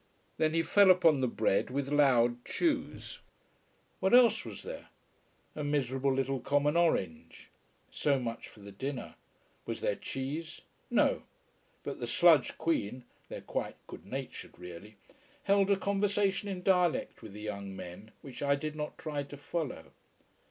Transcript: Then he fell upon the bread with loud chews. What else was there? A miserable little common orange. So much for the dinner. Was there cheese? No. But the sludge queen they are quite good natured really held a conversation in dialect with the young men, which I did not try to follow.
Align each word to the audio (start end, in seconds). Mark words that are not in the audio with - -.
Then 0.37 0.55
he 0.55 0.63
fell 0.63 0.89
upon 0.89 1.21
the 1.21 1.27
bread 1.27 1.69
with 1.69 1.89
loud 1.91 2.43
chews. 2.43 3.19
What 3.99 4.15
else 4.15 4.43
was 4.43 4.63
there? 4.63 4.87
A 5.55 5.63
miserable 5.63 6.11
little 6.11 6.39
common 6.39 6.75
orange. 6.75 7.49
So 7.91 8.17
much 8.17 8.47
for 8.47 8.61
the 8.61 8.71
dinner. 8.71 9.13
Was 9.67 9.79
there 9.81 9.93
cheese? 9.93 10.61
No. 10.89 11.21
But 11.83 11.99
the 11.99 12.07
sludge 12.07 12.57
queen 12.57 13.03
they 13.29 13.35
are 13.37 13.41
quite 13.41 13.75
good 13.85 14.03
natured 14.07 14.57
really 14.57 14.95
held 15.43 15.69
a 15.69 15.75
conversation 15.75 16.49
in 16.49 16.63
dialect 16.63 17.21
with 17.21 17.33
the 17.33 17.41
young 17.41 17.75
men, 17.75 18.09
which 18.23 18.41
I 18.41 18.55
did 18.55 18.75
not 18.75 18.97
try 18.97 19.21
to 19.21 19.37
follow. 19.37 19.91